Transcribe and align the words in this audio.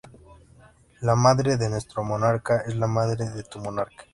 La 1.01 1.15
madre 1.15 1.57
de 1.57 1.69
nuestro 1.69 2.03
monarca 2.03 2.63
es 2.65 2.75
la 2.75 2.87
madre 2.87 3.29
de 3.29 3.43
tu 3.43 3.59
monarca. 3.59 4.03